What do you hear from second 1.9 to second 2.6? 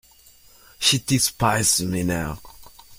now.